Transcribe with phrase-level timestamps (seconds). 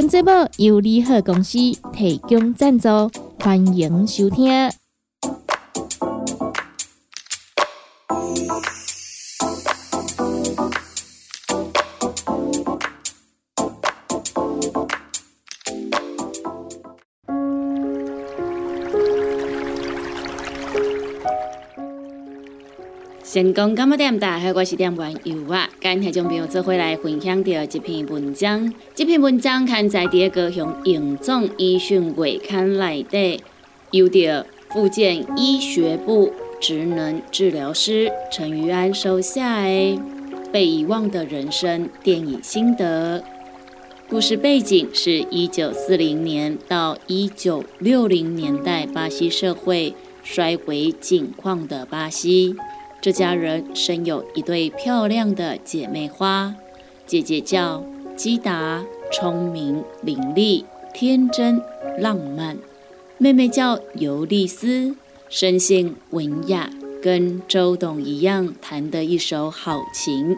[0.00, 1.58] 本节目由利好公司
[1.92, 2.88] 提供赞助，
[3.38, 4.79] 欢迎收听。
[23.32, 24.18] 成功干么点？
[24.18, 25.70] 大家好，我是点玩游啊。
[25.80, 28.74] 今日将朋友做回来分享到一篇文章。
[28.92, 33.40] 这篇文章刊在第一个向营总医讯月刊内底，
[33.92, 39.96] 由着福建医学部职能治疗师陈于安收下诶
[40.50, 43.22] 《被遗忘的人生》电影心得。
[44.08, 49.94] 故事背景是一九四零年到一九六零年代巴西社会
[50.24, 52.56] 衰微景况的巴西。
[53.00, 56.54] 这家人生有一对漂亮的姐妹花，
[57.06, 57.82] 姐姐叫
[58.14, 61.62] 基达，聪明伶俐、天真
[61.98, 62.56] 浪漫；
[63.16, 64.94] 妹妹叫尤丽丝，
[65.30, 66.68] 生性文雅，
[67.02, 70.36] 跟周董一样，弹得一手好琴。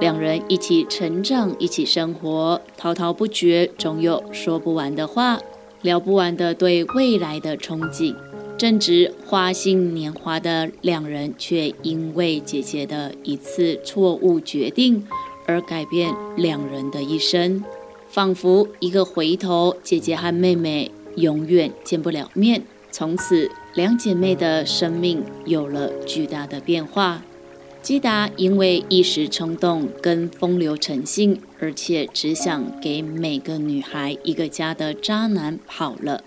[0.00, 5.38] 两人一起成长，一起生活，滔滔不绝，总有说不完的话，
[5.82, 8.16] 聊不完的对未来的憧憬。
[8.60, 15.08] 正值花信年华的两人，却因为姐姐的一次错误决定
[15.46, 17.64] 而改变两人的一生，
[18.10, 22.62] 仿佛一个回头，姐姐和妹妹永远见不了面。
[22.90, 27.22] 从此，两姐妹的生命有了巨大的变化。
[27.80, 36.24] 基达因为一时冲动跟风流成性，而且只想给每个女孩一个家的渣男跑了。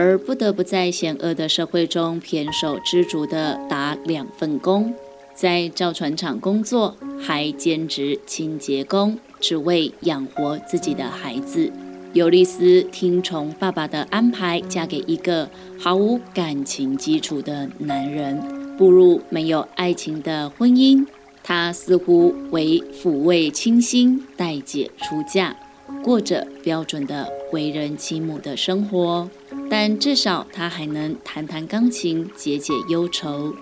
[0.00, 4.94] 而不得不在险恶的社会中胼手知足地打两份工，
[5.34, 11.70] 在造船厂工作，还兼职清洁工，只为养活自己的孩子。
[12.14, 15.46] 尤利斯听从爸爸的安排，嫁给一个
[15.78, 18.40] 毫无感情基础的男人，
[18.78, 21.06] 步入没有爱情的婚姻。
[21.42, 25.54] 她似乎为抚慰倾心，待姐出嫁。
[26.02, 29.28] 过着标准的为人妻母的生活，
[29.68, 33.54] 但至少他还能弹弹钢琴，解解忧愁。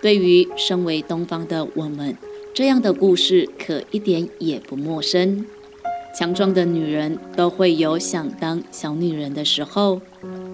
[0.00, 2.16] 对于身为东方的我们，
[2.52, 5.46] 这样的故事可一点也不陌生。
[6.14, 10.00] 强壮的女人都会有想当小女人的时候，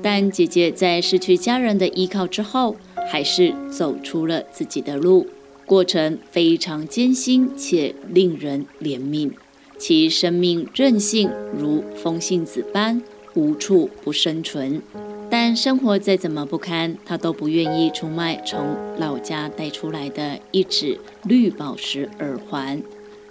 [0.03, 2.76] 但姐姐在失去家人的依靠之后，
[3.10, 5.26] 还是走出了自己的路，
[5.66, 9.32] 过程非常艰辛且令人怜悯。
[9.78, 13.00] 其生命韧性如风信子般
[13.34, 14.83] 无处不生存，
[15.31, 22.83] 但生活再怎么不堪，他都不愿意出卖从老家带出来的一只绿宝石耳环，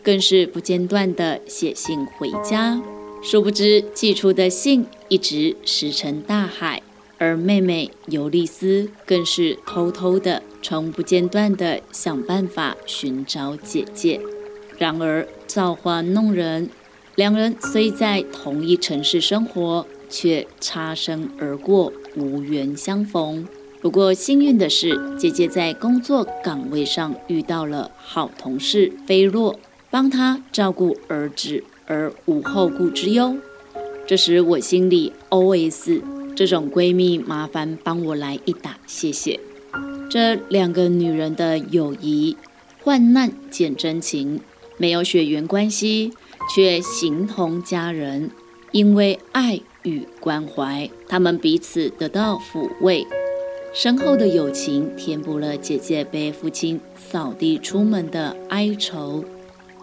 [0.01, 2.81] 更是不间断地写信回家。
[3.21, 6.81] 殊不知寄出的信一直石沉大海，
[7.17, 14.21] 而妹妹尤丽丝更是偷偷的、从不间断地想办法寻找姐姐。
[14.77, 16.69] 然而造化弄人，
[17.15, 23.47] 两人虽在同一城市生活，却擦身而过，无缘相逢。
[23.81, 29.59] 不过幸运的是，姐姐在工作岗位上遇到了好同事菲洛，
[29.89, 33.35] 帮她照顾儿子而无后顾之忧。
[34.05, 36.03] 这时我心里 OS：
[36.35, 39.39] 这种闺蜜，麻烦帮我来一打，谢谢。
[40.07, 42.37] 这两个女人的友谊，
[42.83, 44.39] 患难见真情。
[44.77, 46.13] 没有血缘关系，
[46.55, 48.31] 却形同家人。
[48.71, 53.05] 因为爱与关怀，他们彼此得到抚慰。
[53.73, 59.23] 深厚的友情填补了姐姐被父亲扫地出门的哀愁。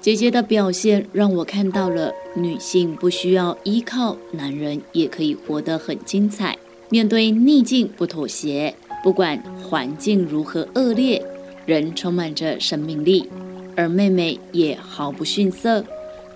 [0.00, 6.58] 姐姐的表现让我看到了女性不需要依靠男人也可以活得很精彩。
[6.90, 11.24] 面对逆境不妥协，不管环境如何恶劣，
[11.64, 13.30] 仍充满着生命力。
[13.76, 15.84] 而妹妹也毫不逊色，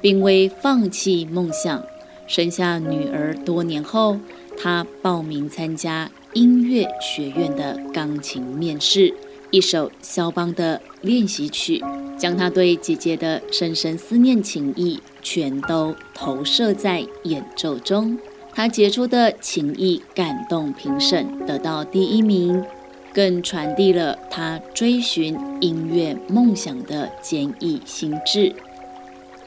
[0.00, 1.82] 并未放弃梦想。
[2.26, 4.18] 生下女儿多年后，
[4.56, 9.14] 她报名参加音乐学院的钢琴面试。
[9.50, 11.82] 一首肖邦的练习曲，
[12.18, 18.18] 将她对姐姐的深深思念情谊全都投射在演奏中。
[18.52, 22.62] 她杰出的情谊感动评审，得到第一名，
[23.18, 28.54] 更传递了他追寻音乐梦想的坚毅心智。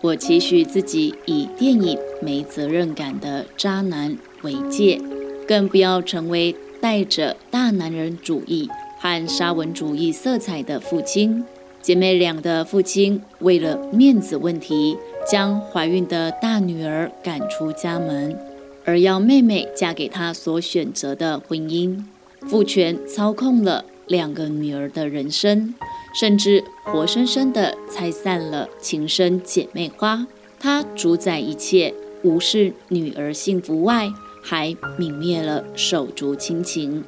[0.02, 5.00] 我期许自己以电影没责任感的渣男为戒，
[5.48, 8.70] 更不要成为带着大男人主义
[9.00, 11.46] 和沙文主义色彩的父亲。
[11.82, 18.38] 姐妹俩的父亲为了面子问题，将怀孕的大女儿赶出家门。
[18.84, 22.04] 而要妹妹嫁给他所选择的婚姻，
[22.48, 25.74] 父权操控了两个女儿的人生，
[26.14, 30.28] 甚至活生生的拆散了情深姐妹花。
[30.60, 31.94] 他主宰一切，
[32.24, 34.12] 无视女儿幸福外，
[34.44, 37.04] 还泯灭了手足亲情，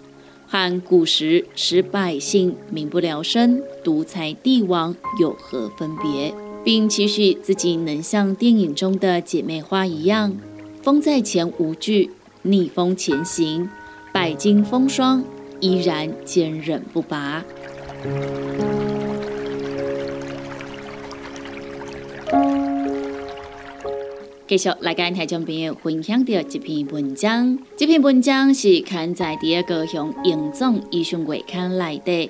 [0.48, 6.34] 和古时使百姓民不聊生、独裁帝王有何分别？
[6.64, 10.38] 并期许自己能像电影中的姐妹花一样。
[10.82, 12.12] 风在前无惧，
[12.44, 13.70] 逆风前行，
[14.14, 15.26] 百经风霜
[15.60, 17.44] 依然坚韧不拔。
[24.48, 32.30] 继续来跟听众朋友分享的这篇文章，这篇文章是刊在第二个向严总医生月刊来的，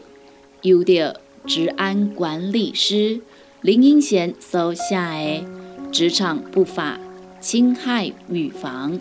[0.62, 3.20] 由着治安管理师
[3.60, 5.46] 林英贤所写的
[5.92, 6.98] 职场不法。
[7.42, 8.98] 侵害预防。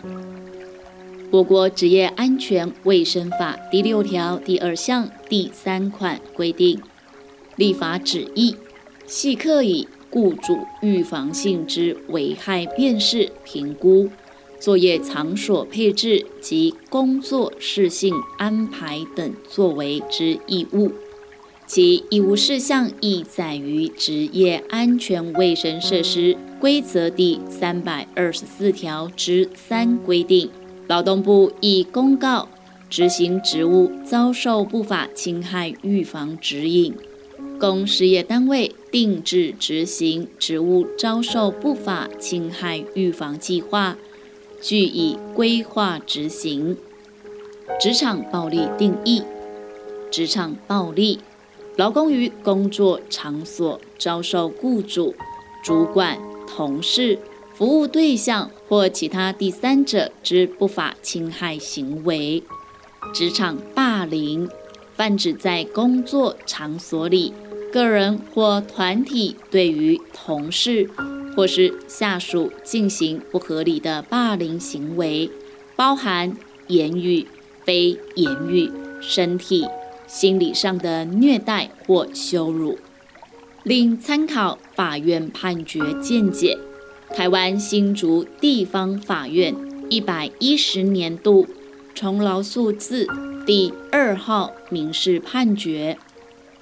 [1.33, 6.79] 我国职业安全卫生法第六条第二项第三款规定，
[7.57, 8.55] 立法旨意
[9.07, 14.11] 系刻以雇主预防性之危害辨识、评估、
[14.61, 20.93] 作业场所配置及工作事性安排等作为之义务。
[21.67, 30.51] 其义务事项亦载于职业安全卫生设施规则第三百二十四条之三规定。
[30.89, 32.49] 劳动部已公告
[32.91, 36.95] 执行职务遭受不法侵害预防指引，
[37.59, 43.97] 供事业单位定制执行职务遭受不法侵害预防计划，
[44.61, 46.77] 据以规划执行。
[47.81, 49.23] 职场暴力定义：
[50.11, 51.21] 职场暴力。
[51.77, 55.15] 劳工于工作场所遭受雇主、
[55.65, 57.19] 主管、同事、
[57.63, 62.43] 服务对象或其他第三者之不法侵害行为，
[63.15, 64.49] 职场霸凌，
[64.97, 67.33] 泛指在工作场所里，
[67.73, 70.91] 个人或团体对于同事
[71.37, 75.31] 或是下属进行不合理的霸凌行为，
[75.77, 76.37] 包含
[76.67, 77.29] 言语、
[77.65, 78.69] 非言语、
[79.01, 79.65] 身体。
[80.09, 82.77] 心理上的虐待或羞辱，
[83.63, 86.59] 另参考法院判决见解。
[87.15, 89.55] 台湾新竹地方法院
[89.91, 91.47] 一百一十年度
[91.95, 93.07] 重劳诉字
[93.47, 95.99] 第二号民事判决：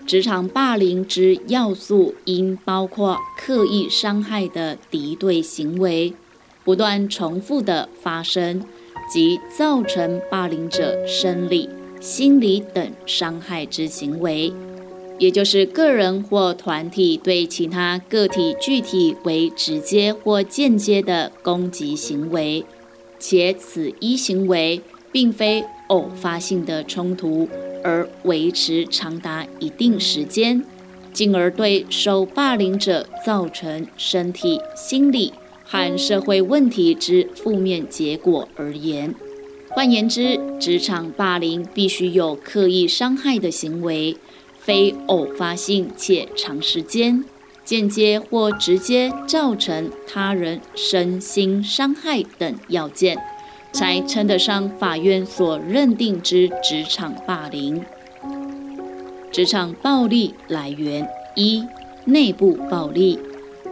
[0.04, 6.12] 职场霸凌之要素应包括刻意伤害的敌对行为，
[6.64, 8.60] 不断重复的发生，
[9.08, 11.68] 及造成霸凌者生理。
[12.00, 14.50] 心理等伤害之行为，
[15.20, 22.64] 也就是个人或团体对其他个体具体为直接或间接的攻击行为，
[23.18, 24.80] 且此一行为
[25.12, 27.46] 并非偶发性的冲突，
[27.84, 30.64] 而维持长达一定时间，
[31.12, 35.34] 进而对受霸凌者造成身体、心理
[35.64, 39.14] 和社会问题之负面结果而言。
[39.68, 44.16] 换言之，职场霸凌必须有刻意伤害的行为，
[44.60, 47.24] 非偶发性且长时间、
[47.64, 53.18] 间接或直接造成他人身心伤害等要件，
[53.72, 57.82] 才称得上法院所认定之职场霸凌。
[59.32, 61.64] 职场暴力来源一、
[62.04, 63.18] 内部暴力，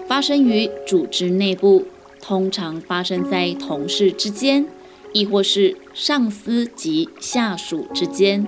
[0.06, 1.86] 发生于组织内部，
[2.20, 4.66] 通常发生在同事之间。
[5.14, 8.46] 亦或是上司及下属之间，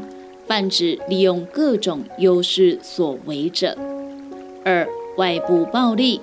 [0.50, 3.78] 泛指利用各种优势所为者。
[4.64, 4.84] 二、
[5.16, 6.20] 外部暴力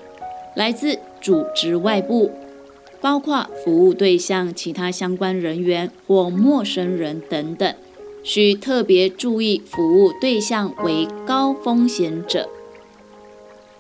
[0.54, 2.30] 来自组织外部，
[3.00, 7.74] 包括服务对象、其他相关人员或陌生人等等，
[8.22, 12.50] 需特别注意服务对象为高风险者。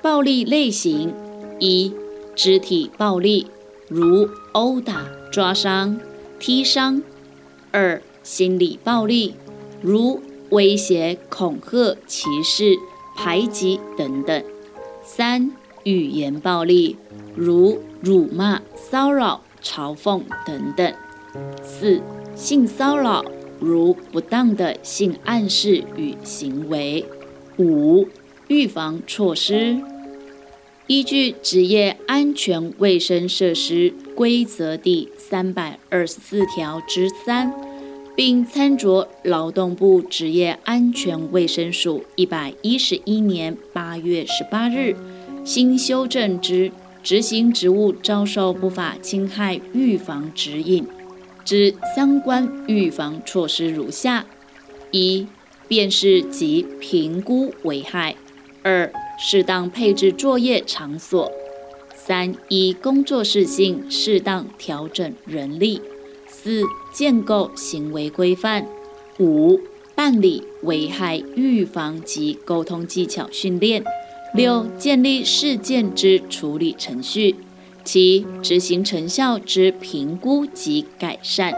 [0.01, 1.13] 暴力类型
[1.60, 1.92] 一、
[2.34, 3.48] 肢体暴力，
[3.89, 6.00] 如殴打、抓伤。
[6.39, 7.01] 踢伤；
[7.72, 9.34] 二、心理暴力，
[9.82, 12.77] 如威胁、恐吓、歧视、
[13.16, 14.42] 排挤等等；
[15.04, 15.51] 三、
[15.84, 16.96] 语言暴力，
[17.36, 20.94] 如辱骂、骚扰、嘲讽等等；
[21.63, 22.01] 四、
[22.36, 23.25] 性骚扰，
[23.60, 27.06] 如不当的性暗示与行为。
[27.58, 28.08] 五、
[28.48, 29.82] 预防措施，
[30.86, 37.51] 依据《职业安全卫生设施规则》第三百二十四条之三，
[38.18, 44.94] 并参酌劳动部职业安全卫生署一百一十一年八月十八日
[45.46, 46.72] 新修正之。
[47.04, 50.86] 执行职务遭受不法侵害预防指引
[51.46, 54.26] 之相关预防措施如下：
[54.92, 55.26] 一、
[55.70, 58.16] 辨识及评估危害；
[58.62, 61.32] 二、适当配置作业场所；
[61.96, 65.80] 三、依工作事性适当调整人力；
[66.48, 66.63] 四、
[66.94, 68.63] 建构行为规范；
[69.20, 69.60] 五、
[69.94, 73.84] 办理危害预防及沟通技巧训练。
[74.34, 77.36] 六、建立事件之处理程序；
[77.84, 81.51] 七、执行成效之评估及改善；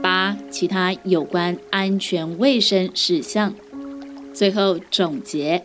[0.00, 3.52] 八、其他有关安全卫生事项。
[4.32, 5.64] 最后总结：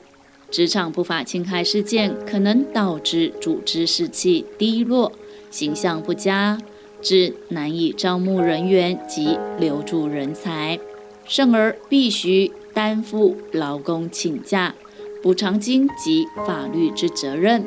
[0.49, 5.11] 职场不法侵害事件可能导致组织士气低落、
[5.51, 6.57] 形象不佳，
[7.05, 10.79] 致难以招募人员及留住人才，
[11.27, 14.73] 甚而必须担负劳工请假。
[15.21, 17.65] 补偿金及法律之责任，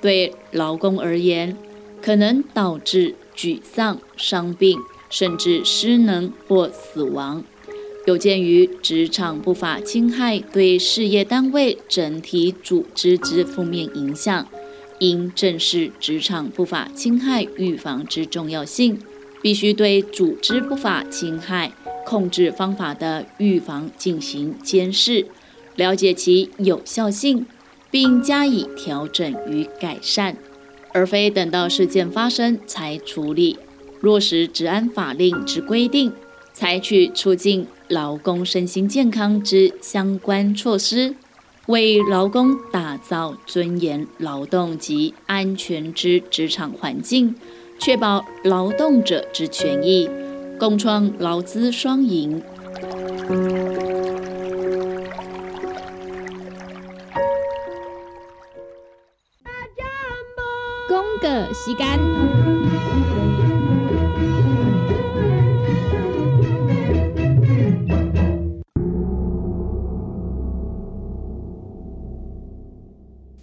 [0.00, 1.56] 对劳工而言，
[2.02, 7.42] 可能导致沮丧、伤病，甚至失能或死亡。
[8.06, 14.46] 有鉴于职场不法侵害对事业单位整体组织之负面影响，
[15.00, 18.98] 应正视职场不法侵害预防之重要性，
[19.42, 21.72] 必须对组织不法侵害
[22.06, 25.26] 控制方法的预防进行监视。
[25.76, 27.46] 了解其有效性，
[27.90, 30.36] 并加以调整与改善，
[30.92, 33.58] 而非等到事件发生才处理。
[34.00, 36.12] 落实治安法令之规定，
[36.52, 41.14] 采取促进劳工身心健康之相关措施，
[41.70, 47.36] 为劳工打造尊严劳动及安全之职场环境，
[47.78, 50.10] 确保劳动者之权益，
[50.58, 52.42] 共创劳资双赢。
[61.22, 61.86] 个时间，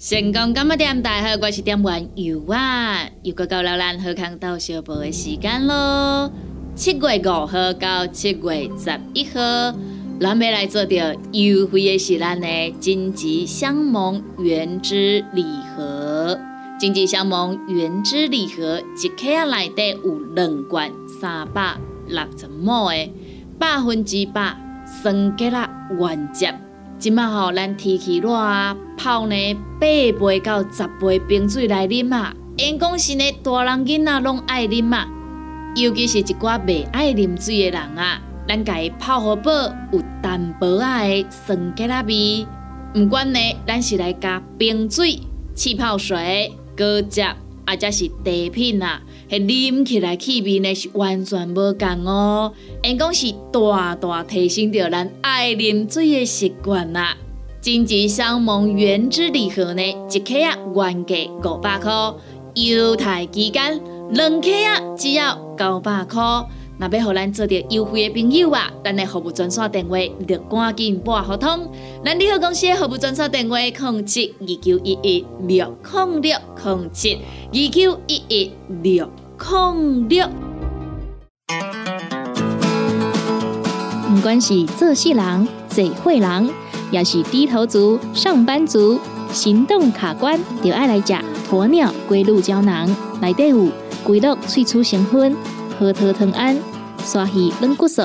[0.10, 1.02] 成功干么点？
[1.02, 3.10] 大好，我是点玩游啊！
[3.24, 6.32] 又到了咱喝康到小宝的时间咯。
[6.76, 9.78] 七月五号到七月十一号，
[10.22, 12.48] 咱要来做着优惠的是咱的
[12.80, 15.44] 金吉香檬原汁礼
[15.76, 16.40] 盒。
[16.80, 21.76] 经济相盟原汁礼盒一克啊内底有两罐三百
[22.08, 23.12] 六十毫的
[23.60, 26.48] 百分之百酸结啦原汁。
[27.00, 32.34] 即马吼，咱天气热啊，泡呢八杯到十杯冰水来啉啊。
[32.58, 35.08] 因讲是呢，大人囡仔拢爱啉啊，
[35.76, 39.52] 尤其是一寡未爱啉水的人啊，咱家泡好饱
[39.92, 42.48] 有淡薄仔的酸结啦味。
[42.96, 45.20] 毋管呢，咱是来加冰水、
[45.54, 46.52] 气泡水。
[46.76, 47.22] 果汁
[47.68, 52.54] 啊，则是茶品啊，迄啉起来气味呢是完全无同哦。
[52.82, 57.18] 因讲是大大提升着咱爱啉水的习惯啦。
[57.60, 61.92] 金桔香檬原汁礼盒呢，一克啊原价五百块，
[62.56, 63.82] 犹太期间
[64.12, 66.24] 两克啊只要九百块。
[66.80, 71.72] 那要互咱做着优惠的朋友啊，咱的服务专线电话就赶紧拨合同。
[72.06, 78.52] 咱利好公司的服务专线电话：零七二九一一六零六零七二九一一
[78.84, 80.30] 六零六。
[84.14, 86.50] 不管是做事人、嘴会人，
[86.92, 89.00] 也是低头族、上班族，
[89.32, 91.14] 行动卡关，就爱来吃
[91.50, 92.88] 鸵鸟龟鹿胶囊，
[93.20, 93.68] 内底有
[94.04, 95.36] 龟鹿萃取成分。
[95.80, 96.58] 核桃藤胺、
[97.04, 98.02] 刷鱼软骨素，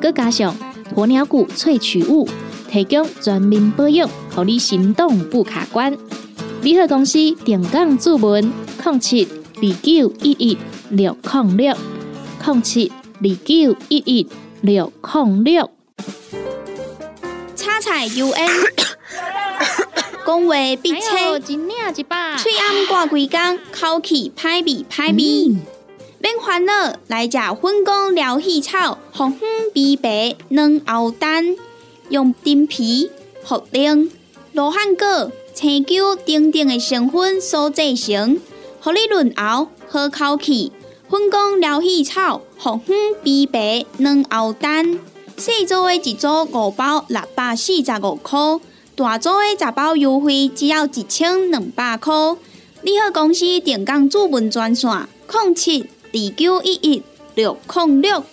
[0.00, 0.56] 佮加上
[0.94, 2.26] 鸵鸟骨萃取物，
[2.70, 5.96] 提供全面保养，让你行动不卡关。
[6.62, 8.52] 联合公司定岗注文：
[8.84, 10.58] 零七二九一一
[10.90, 11.76] 六零六
[12.46, 14.26] 零七二九一一
[14.62, 15.70] 六零六。
[17.54, 18.48] 叉彩 U N，
[20.26, 21.56] 讲话必切，嘴
[22.58, 25.56] 暗挂几工，口气歹味歹味。
[26.22, 26.72] 免烦恼，
[27.06, 31.56] 来食粉果疗气草，红粉枇杷软藕丹，
[32.10, 33.10] 用丁皮、
[33.42, 34.10] 茯苓、
[34.52, 38.38] 罗汉果、青椒等等的成分所制成，
[38.80, 40.70] 合你润喉好口气，
[41.08, 45.00] 粉工疗气草，红粉枇杷软藕蛋，
[45.38, 48.38] 细组的一组五包六百四十五块，
[48.94, 52.12] 大组的十包优惠只要一千两百块。
[52.82, 54.90] 你好，公司电工主文专线：
[55.32, 57.02] 零七二九一一
[57.36, 58.24] 六零六。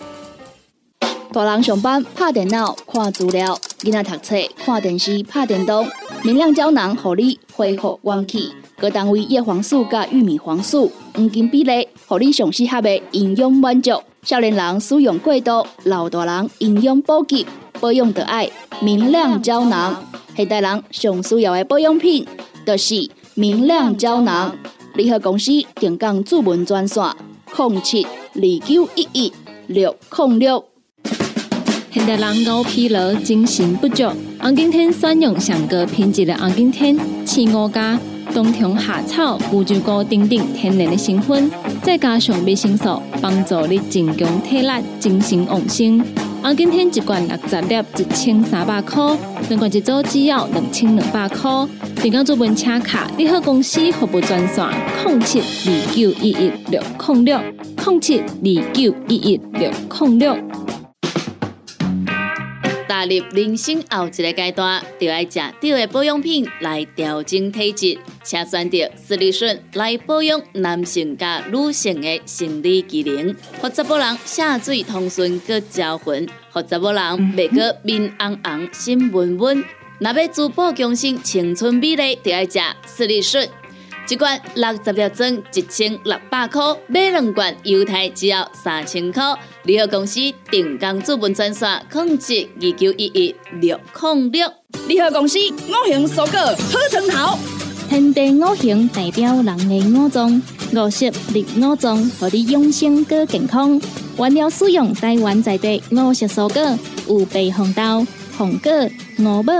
[1.32, 5.86] 大人上班拍电脑看资料，囡仔读册看电视拍电动，
[6.24, 8.52] 明亮胶囊互你恢复元气。
[8.76, 13.92] 各单位叶黄素加玉米黄素黄金比例，互你上适合的营养满足。
[14.22, 17.46] 少年人使用过度，老大人营养补给
[17.80, 20.02] 保养的爱明亮胶囊。
[20.34, 22.26] 现代人上需要的保养品，
[22.66, 24.52] 就是明亮胶囊。
[24.94, 27.04] 联合公司定岗主文专线：
[27.58, 29.32] 空七二九一一
[29.66, 30.64] 六空六。
[31.90, 34.04] 现代人熬疲劳，精神不足。
[34.38, 37.98] 红景天选用上个品质的红景天，青五加
[38.32, 41.50] 冬虫夏草、乌鸡菇等等天然的成分，
[41.82, 46.00] 再加上维生素，帮助你增强体力、精神旺盛。
[46.40, 49.14] 红景天一罐六十粒，一千三百块；
[49.48, 51.50] 两罐一组，只要两千两百块。
[51.96, 54.64] 订购做门车卡，你好公司服务专线：
[55.04, 57.38] 零七二九一一六零六
[57.84, 60.36] 零七二九一一六零六。
[62.88, 77.02] 踏入人生后一个阶段，就要食对的保养品来调整体质，请选择斯利顺来保养男性加女性的生理机能，或者某人下水通顺个招魂，或者某人
[77.36, 79.62] 袂个面红红心温温，
[80.00, 83.46] 若要珠宝更新青春美丽，就要食斯利顺。
[84.08, 89.22] 一罐六十粒装，一千六百块；买两罐，犹太只要三千块。
[89.64, 90.18] 联合公司
[90.50, 94.50] 定岗资本专线：控制二九一一六零六。
[94.86, 97.38] 联合公司五行蔬果好成头，
[97.90, 103.78] 天地五行代表人的五脏，五色绿五脏，让你养生更健康。
[104.16, 108.06] 原料使用台湾在地五色蔬果，有白红豆、
[108.38, 108.72] 红果、
[109.18, 109.52] 五宝、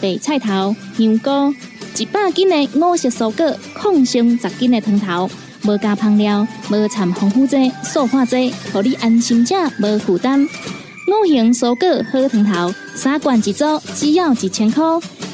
[0.00, 1.54] 白菜头、香菇。
[1.98, 5.30] 一百斤的五色蔬果，抗性十斤的汤头，
[5.64, 10.42] 无加香料，无掺防腐剂、塑化剂，让你安心吃，无负担。
[10.42, 14.82] 五行蔬果好汤头，三罐一组，只要一千块。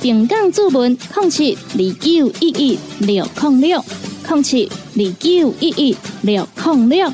[0.02, 3.84] 平港注文控七二九一一六控六
[4.26, 7.12] 控七二九一一六控六。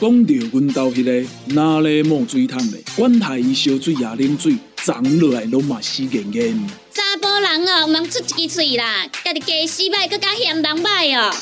[0.00, 6.68] 讲到阮兜迄个哪里冒水桶的，管他伊烧水也冷水，长落来拢嘛死严严。
[6.92, 11.32] 查甫人哦，毋通出一支嘴啦，家己家洗歹，更加嫌人歹哦。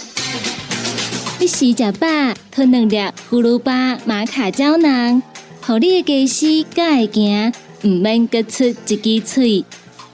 [1.39, 2.07] 你食食饱，
[2.51, 2.97] 吞两粒
[3.31, 5.23] 葫芦巴、马卡胶囊，
[5.63, 9.65] 互你的家洗更会行，毋免各出一支嘴。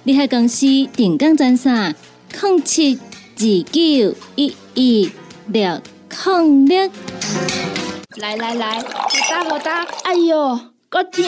[0.05, 1.97] 你喺公司定岗专线：
[2.41, 3.41] 零七二
[3.73, 5.11] 九一一
[5.49, 5.83] 六
[6.25, 6.91] 零六。
[8.19, 11.25] 来来来，好打好打，哎哟，够痛！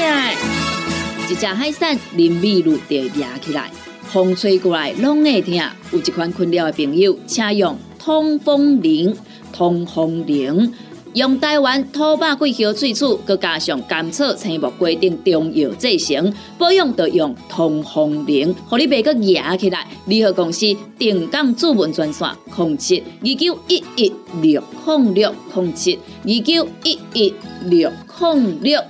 [1.31, 3.71] 一只海扇林密路就压起来。
[4.03, 5.53] 风吹过来拢会痛，
[5.93, 9.15] 有一款困扰的朋友，请用通风铃。
[9.53, 10.73] 通风铃
[11.15, 19.87] 用台湾土八桂香萃取，佮加上甘草、青木规定中药制成，保养要用通风铃，互你袂佮压起来。
[20.07, 27.35] 联合公司定岗主文专线：零七二九一一六零六零七二九一一
[27.67, 28.81] 六零六。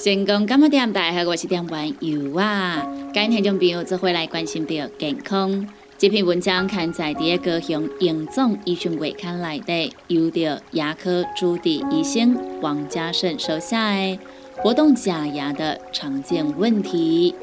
[0.00, 2.86] 成功感冒店大家好，我是店员尤啊。
[3.12, 14.16] 今天听众朋友做回来关心到健康，这篇文章刊载第一个向严总医讯会刊来的，由着牙科主治医生王家胜手下的
[14.58, 17.34] 活动假牙的常见问题。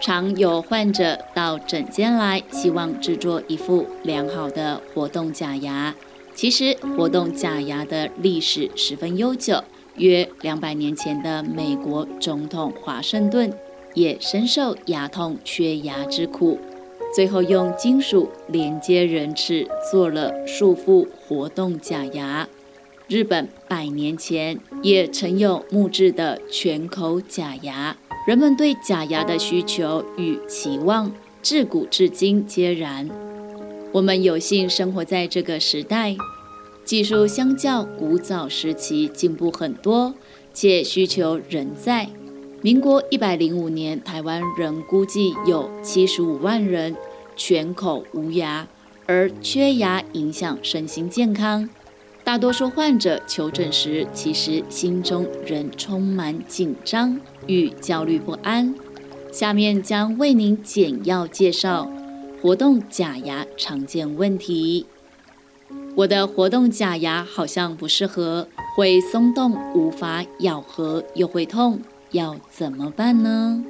[0.00, 5.94] 常有患者到诊间来，希望制作一副良好的活动假牙。
[6.34, 9.62] 其实，活动假牙的历史十分悠久。
[9.98, 13.52] 约两百年前的美国总统华盛顿
[13.94, 16.58] 也深受牙痛缺牙之苦，
[17.14, 22.48] 最后用金属连接人齿做了束缚活动假牙。
[23.08, 27.96] 日本百年前也曾有木质的全口假牙。
[28.26, 33.08] 人们对假牙的需求与期望自古至今皆然。
[33.92, 36.16] 我们有幸生活在这个时代。
[36.86, 40.14] 技术相较古早时期进步很多，
[40.54, 42.08] 且需求仍在。
[42.62, 46.94] 民国一百零五年，台湾人估计有七十五万人
[47.34, 48.68] 全口无牙，
[49.04, 51.68] 而缺牙影响身心健康。
[52.22, 58.72] 大多数患者求诊时，其实心中仍充满紧张与焦虑不安。
[59.32, 61.90] 下面将为您简要介绍
[62.40, 64.86] 活动假牙常见问题。
[65.96, 71.80] 我的活动假牙好像不适合，会松动，无法咬合，又会痛，
[72.10, 73.64] 要怎么办呢？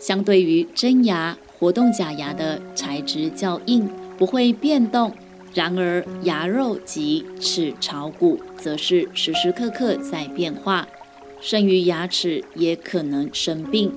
[0.00, 3.88] 相对于真牙，活动假牙的材质较硬，
[4.18, 5.12] 不会变动。
[5.54, 10.88] 然而牙肉及齿槽骨则是时时刻刻在变化，
[11.40, 13.92] 剩余牙齿也可能生病。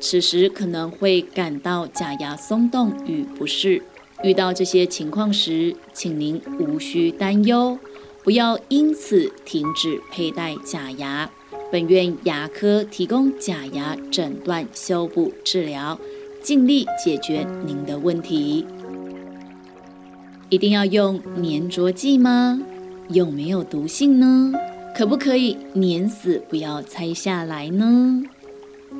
[0.00, 3.82] 此时可能会感到假牙松动与不适。
[4.22, 7.78] 遇到这些情况时，请您无需担忧，
[8.22, 11.30] 不要因此停止佩戴假牙。
[11.72, 15.98] 本院牙科提供假牙诊断、修补、治疗，
[16.42, 18.66] 尽力解决您的问题。
[20.48, 22.60] 一定要用粘着剂吗？
[23.08, 24.52] 有没有毒性呢？
[24.94, 28.22] 可不可以粘死，不要拆下来呢？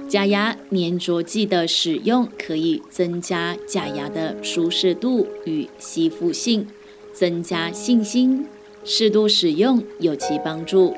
[0.09, 6.67] 假牙粘着剂的使用可以增加假牙的舒适度与吸附性，
[7.13, 8.47] 增加信心。
[8.85, 10.95] 适度使用有其帮助，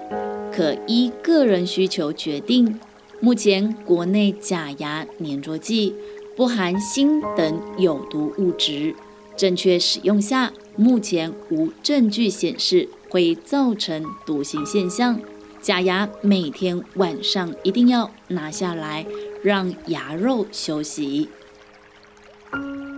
[0.53, 2.79] 可依个人需求决定。
[3.21, 5.95] 目前国内假牙粘着剂
[6.37, 8.95] 不含锌等有毒物质，
[9.37, 15.21] 正确使用下，目前无证据显示会造成毒性现象。
[15.63, 19.07] 假牙每天晚上一定要拿下来，
[19.45, 21.29] 让牙肉休息。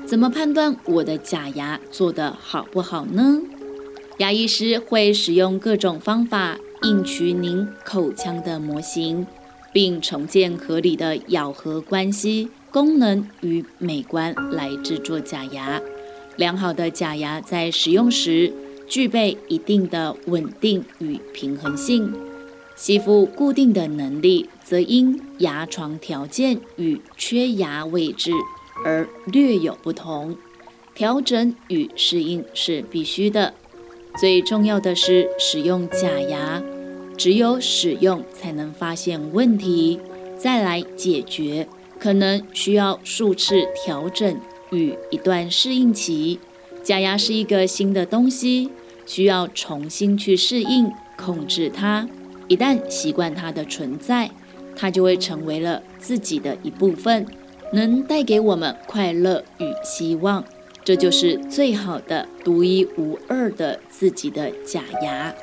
[0.06, 3.42] 怎么判断我的假牙做得好不好呢？
[4.16, 9.26] 牙医师会使用各种方法硬取您口腔的模型，
[9.70, 15.82] 并重建合理的咬合关系、功能与美观来制作假牙。
[16.36, 18.50] 良好的假牙在使用时
[18.88, 22.10] 具备一定的稳定与平衡性。
[22.76, 28.32] 吸附固定的能力，则因牙床条件与缺牙位置
[28.84, 30.36] 而略有不同。
[30.94, 33.54] 调整与适应是必须的。
[34.18, 36.62] 最重要的是使用假牙，
[37.16, 39.98] 只有使用才能发现问题，
[40.36, 41.66] 再来解决。
[41.98, 44.38] 可能需要数次调整
[44.70, 46.38] 与一段适应期。
[46.82, 48.70] 假牙是一个新的东西，
[49.06, 52.06] 需要重新去适应、控制它。
[52.48, 54.30] 一旦习惯它的存在，
[54.76, 57.26] 它就会成为了自己的一部分，
[57.72, 60.44] 能带给我们快乐与希望。
[60.84, 65.34] 这就是最好的、独一无二的自己的假牙。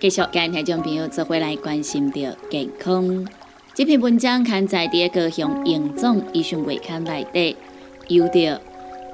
[0.00, 3.24] 继续跟听众朋友做回来关心的健康。
[3.74, 7.56] 这篇文章刊在第二个向严重医学期刊内底，
[8.08, 8.60] 有着。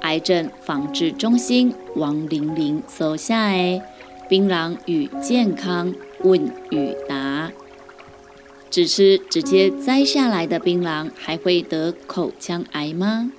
[0.06, 3.54] 癌症防治中心王玲玲所下的
[4.28, 6.40] 《槟榔与健康问
[6.70, 7.48] 与答》：
[8.70, 13.32] 只吃直接摘下来的槟榔，还会得口腔癌吗？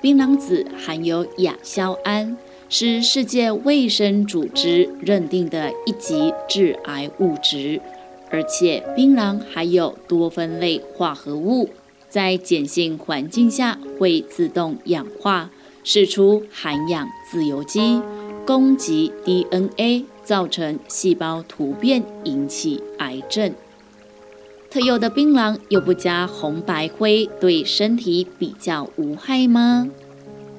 [0.00, 2.38] 槟榔籽含有亚硝胺，
[2.70, 7.82] 是世界卫生组织认定的一级致癌物质，
[8.30, 11.68] 而且槟榔还有多酚类化合物，
[12.08, 15.50] 在碱性环境下会自动氧化。
[15.90, 18.02] 释出含氧自由基，
[18.46, 23.54] 攻击 DNA，造成细胞突变，引起癌症。
[24.68, 29.88] 特有的槟榔又不加红白灰，对身体比较无害吗？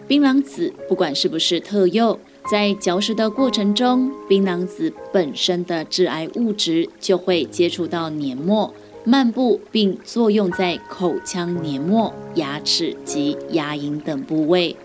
[0.07, 14.75] 槟榔籽不管是不是特有，在嚼食的过程中，槟榔籽本身的致癌物质就会接触到黏膜、漫步，并作用在口腔黏膜、牙齿及牙龈等部位。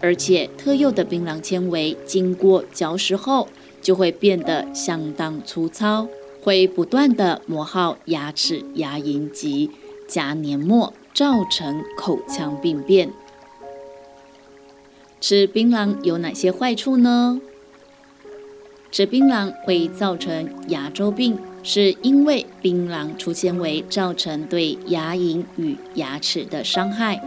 [0.00, 3.48] 而且特有的槟榔纤维经过嚼食后，
[3.82, 6.08] 就会变得相当粗糙，
[6.42, 9.70] 会不断的磨耗牙齿、牙龈及
[10.08, 13.12] 颊黏膜，造成口腔病变。
[15.20, 17.40] 吃槟榔有哪些坏处呢？
[18.90, 27.22] 吃槟榔会造成牙周病，是因为槟榔粗纤维造成对牙龈与牙齿的伤害。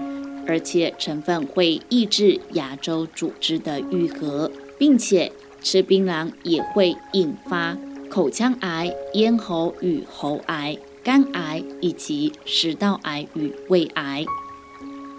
[0.48, 7.78] 而且成分会抑制牙周组织的愈合，并且吃槟榔也会引发
[8.10, 14.26] 口腔癌、咽喉与喉癌、肝癌以及食道癌与胃癌。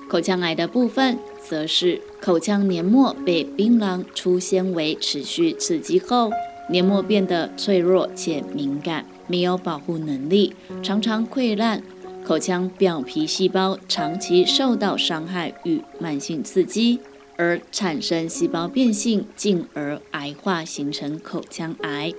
[0.09, 6.31] 口腔癌的部分，则是口腔黏膜被槟榔粗纤维持续刺激后，
[6.71, 11.83] 黏膜变得脆弱且敏感，没有保护能力，常常溃烂。
[12.27, 16.99] 口腔表皮细胞长期受到伤害与慢性刺激，
[17.37, 22.15] 而产生细胞变性，进而癌化，形成口腔癌。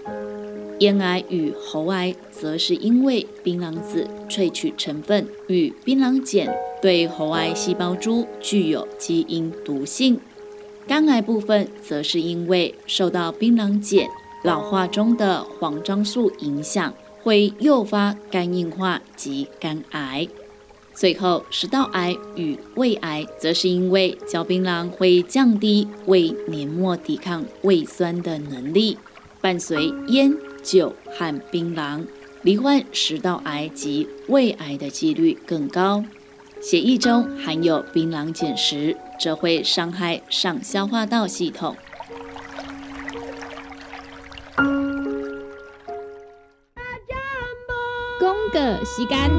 [0.80, 10.20] 咽癌与喉癌则是因为槟榔籽萃取成分与槟榔碱对喉癌细胞株具有基因毒性。
[10.88, 14.08] 肝癌部分则是因为受到槟榔碱
[14.44, 16.94] 老化中的黄樟素影响，
[17.26, 20.28] 会诱发肝硬化及肝癌。
[20.94, 29.00] 最后，食道癌与胃癌则是因为嚼槟榔会降低胃黏膜抵抗胃酸的能力，
[29.42, 32.06] 伴随烟、酒和槟榔，
[32.44, 36.04] 罹患食道癌及胃癌的几率更高。
[36.62, 41.76] 血液中含有槟榔碱时，则会伤害上消化道系统。
[48.84, 49.30] 时间。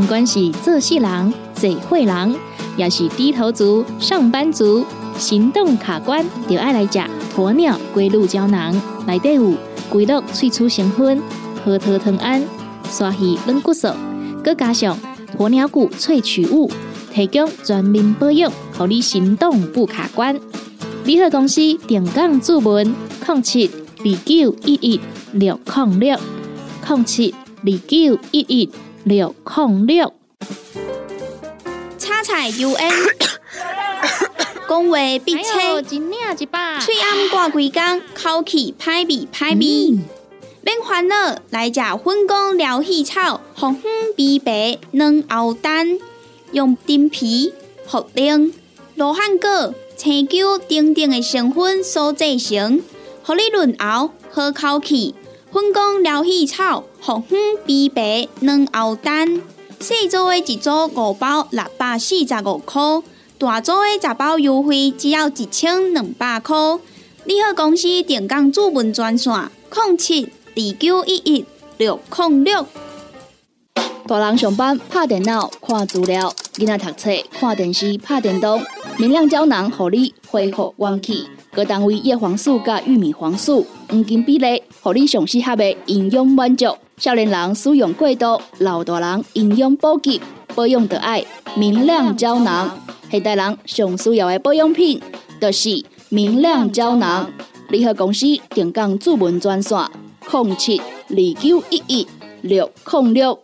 [0.00, 2.34] 不管是做事人、做会人，
[2.78, 4.86] 也是低头族、上班族，
[5.18, 6.98] 行动卡关，就爱来吃
[7.36, 8.74] 鸵鸟龟鹿胶囊。
[9.06, 9.52] 内底有
[9.90, 11.20] 龟鹿萃取成分、
[11.62, 12.42] 核桃藤胺、
[12.88, 13.88] 刷鱼软骨素，
[14.42, 14.96] 佮加上
[15.36, 16.70] 鸵鸟骨萃取物，
[17.12, 20.38] 提供全面保养，让你行动不卡关。
[21.04, 22.94] 联合公司定岗注文：
[23.26, 25.00] 零七二九一一
[25.32, 26.18] 六零六
[26.86, 28.70] 零七二九一一。
[29.04, 30.12] 六控六，
[31.96, 32.92] 叉彩 U N，
[34.68, 39.98] 讲话必切，嘴暗挂几工，口气歹味歹味。
[40.60, 45.98] 免烦恼，来食粉工疗气草，红粉碧白软藕丹，
[46.52, 47.54] 用丁皮、
[47.88, 48.52] 茯苓、
[48.98, 52.82] 罗汉果、青椒等等的成分所制成，
[53.22, 55.14] 合你润喉好口气。
[55.52, 59.40] 粉工疗气草，红粉碧白软藕蛋，
[59.78, 62.82] 细组的一组五包六百四十五块，
[63.38, 66.56] 大组的十包优惠只要一千两百块。
[67.22, 69.32] 你好，公司电工主文专线：
[69.72, 71.44] 零七二九一一
[71.76, 72.66] 六零六。
[74.08, 78.58] 大人上班拍电脑看资料，囡仔读册看电视拍电动，
[78.96, 81.26] 明亮胶囊合你恢复元气。
[81.52, 86.74] 各单位叶黄素加玉米黄素黄金比例，互你上适合的营养满足。
[86.96, 90.18] 少年人使用过度，老大人营养补给
[90.54, 91.22] 保养的爱
[91.54, 92.78] 明亮胶囊。
[93.10, 95.02] 现代人上需要的保养品，
[95.38, 97.30] 就是明亮胶囊。
[97.68, 99.78] 联合公司定岗主文专线：
[100.30, 102.08] 零七二九一一
[102.40, 103.38] 六零六。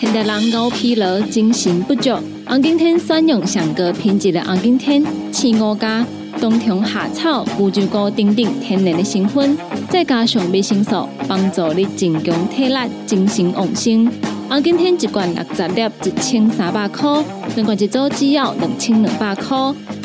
[0.00, 2.10] 现代人熬疲劳，精神不足。
[2.46, 6.02] 安景天选用上个品质的安景天，青五加。
[6.40, 9.58] 冬虫夏草、乌鸡菇等等天然的成分，
[9.90, 14.10] 再加上维生素，帮助你增强体力、精神旺盛。
[14.48, 17.22] 啊，今天一罐六十粒，一千三百块；
[17.54, 19.54] 两罐一组，只要两千两百块。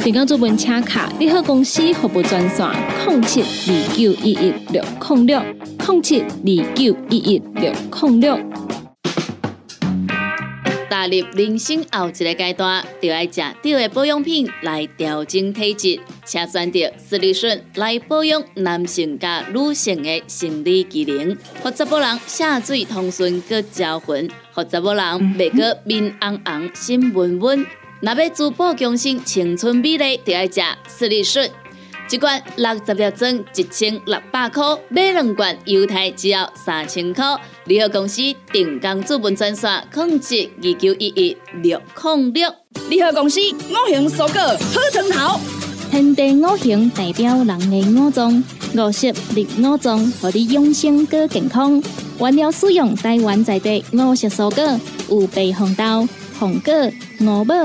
[0.04, 2.68] 订购做本车卡，你好公司服务专线：
[3.08, 5.42] 零七二九一一六零六
[5.88, 8.38] 零七二九一一六零六。
[10.90, 16.00] 踏入人生后一个阶段，就要食对的保养品来调整体质。
[16.26, 25.04] 请选择斯利顺来保养男性加女性的生理机能，或者某人下水通顺个招魂，或者某人
[25.38, 27.66] 袂个面红红心温温。
[28.02, 31.50] 若要珠宝强身、青春美丽，就要食斯利顺。
[32.12, 37.26] 一罐六十粒装，一千六百块；买两罐，犹太只要三千块。
[37.66, 42.54] 联合公司定岗资本专线：控制二九一一六零六。
[42.90, 45.40] 联合公司五行蔬果好藤头，
[45.90, 48.44] 天地五行代表人的五脏，
[48.76, 51.82] 五色绿五脏，让你养生更健康。
[52.20, 56.72] 原料使用台湾在地五色蔬果，有白红豆、红果、
[57.20, 57.56] 五宝、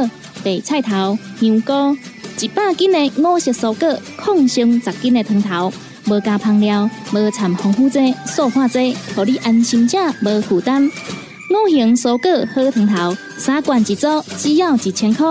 [0.43, 1.97] 白菜头、香菇。
[2.41, 5.71] 一百斤的五色蔬果，抗性十斤的汤头，
[6.07, 10.87] 无加香料，无掺防腐剂、塑化剂，让你安心吃，无负担。
[10.87, 14.07] 五行蔬果好汤头，三罐一组，
[14.39, 15.27] 只要一千块。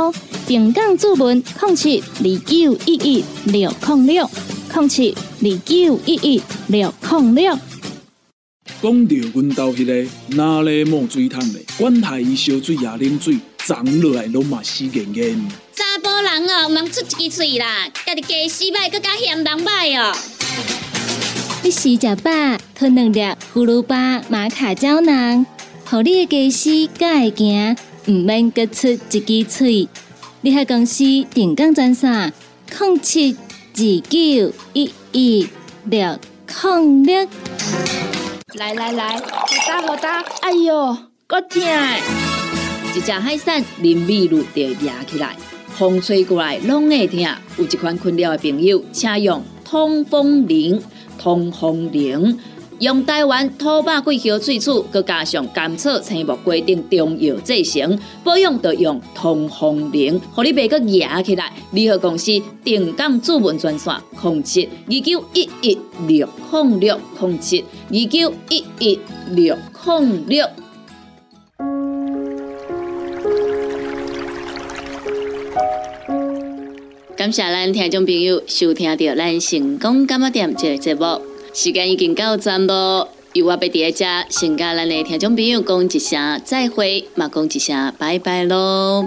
[0.48, 4.30] 平港注文：零七二九一一六零六
[4.76, 7.58] 零七二九一一六零六。
[8.82, 15.52] 讲到阮兜迄个哪里冒水桶的，管他伊烧水也啉水，长落来拢嘛死严严。
[16.02, 20.16] 查甫人哦，毋通出一支嘴啦，家己家死歹，搁加嫌人歹哦。
[21.62, 22.32] 你洗食饱，
[22.74, 25.46] 吞两粒葫芦巴、马卡胶囊，
[25.86, 27.76] 互你的家洗更会行，
[28.08, 29.88] 毋免搁出一支嘴。
[30.42, 32.32] 你喺公司定岗专线：
[32.80, 33.36] 零七
[33.74, 35.50] 二九一一
[35.86, 36.18] 六
[36.64, 37.28] 零六。
[38.54, 41.62] 来来来，好大好大，哎呦，够痛！
[42.96, 45.36] 一只海扇林密路就压起来，
[45.80, 47.22] 风吹过来拢会疼。
[47.58, 50.78] 有一款困扰的朋友，请用通风铃，
[51.18, 52.38] 通风铃。
[52.80, 61.50] 用台湾土八桂香萃取，佮加上甘草、青木、规定中药制成，保养就用通风灵，互你袂佮压起来。
[61.72, 62.30] 联合公司
[62.62, 69.00] 定岗主文专线：控制二九一一六控六控制二九一一
[69.32, 70.46] 六控六。
[77.20, 81.22] 感谢咱听众朋友收听到咱成功感冒店这个节目。
[81.54, 89.06] 时间已经到站咯，由我伫在遮，先甲咱的听众朋友讲一声再会，嘛讲一声拜拜咯。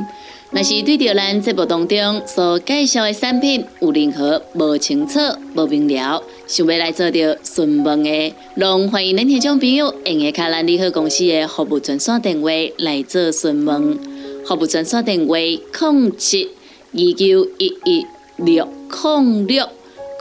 [0.51, 5.19] 若是对着咱节目当中所介绍的产品有任何无清楚、
[5.55, 13.99] 无明了，想要来做着询问的，拢欢迎恁听众朋友用下卡咱利好公司的服务专线电话来做询问。
[14.45, 16.51] 服务专线电话：零七
[16.95, 19.67] 二九一一六零六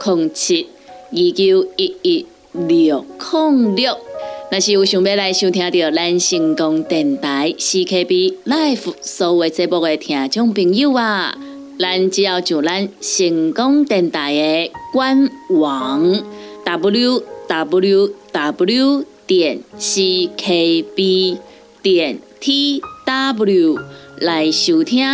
[0.04, 0.66] 零七。
[1.14, 3.98] 二九一一六零六，
[4.50, 11.36] 若是有想要来收听到咱成功电台 CKB Life 所有节目的听众朋友啊，
[11.78, 16.24] 咱只要上咱成功电台的官网
[16.64, 21.36] w w w 点 c k b
[21.82, 23.78] 点 t w
[24.16, 25.04] 来收听，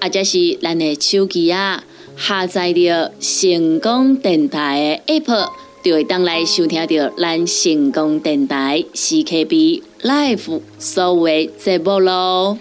[0.00, 1.84] 或者是咱的手机啊。
[2.16, 5.50] 下载着成功电台的 App，
[5.84, 12.58] 就会当来收听到咱成功电台 CKB Live 所有节目咯。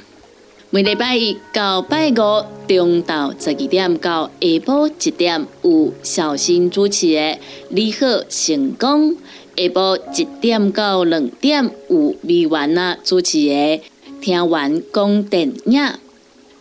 [0.72, 2.14] 每礼拜一到拜五
[2.68, 7.22] 中昼十二点到下晡一点有小新主持的
[7.70, 9.12] 《你好成功》，
[9.56, 13.54] 下晡一点到两点有美完啊主持的
[14.20, 15.82] 《听完讲电影》。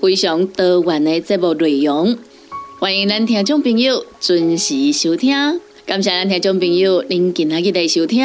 [0.00, 2.16] 非常多元的节目内容，
[2.78, 5.60] 欢迎咱听众朋友准时收听。
[5.84, 8.18] 感谢咱听众朋友您今日的收听，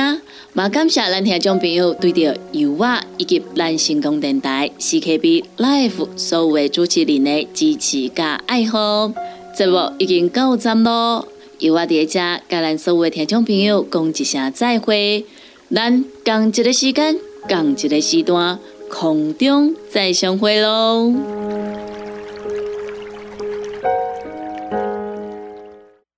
[0.53, 9.11] 也感谢咱听众朋友对着由我以及咱成功电台 CKB Life 所有的主持人的支持加爱好。
[9.53, 11.27] 节目已经到站咯，
[11.59, 15.25] 由我伫遮甲咱所有的听众朋友讲一声再会，
[15.69, 18.59] 咱共一个时间，共一个时段，
[18.89, 21.13] 空中再相会喽。